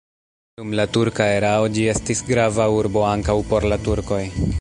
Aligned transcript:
Dum 0.59 0.71
la 0.79 0.85
turka 0.95 1.27
erao 1.33 1.69
ĝi 1.75 1.85
estis 1.93 2.23
grava 2.31 2.67
urbo 2.79 3.05
ankaŭ 3.11 3.37
por 3.53 3.69
la 3.75 3.79
turkoj. 3.89 4.23